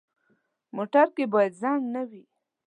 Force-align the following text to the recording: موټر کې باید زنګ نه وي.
موټر 0.75 1.07
کې 1.15 1.25
باید 1.33 1.53
زنګ 1.61 1.81
نه 1.95 2.01
وي. 2.09 2.23